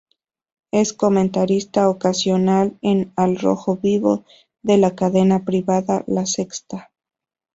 Es 0.71 0.93
comentarista 0.93 1.87
ocasional 1.87 2.75
en 2.81 3.13
"Al 3.15 3.37
Rojo 3.37 3.77
Vivo", 3.77 4.25
en 4.63 4.81
la 4.81 4.95
cadena 4.95 5.45
privada 5.45 6.03
La 6.07 6.25
Sexta. 6.25 6.91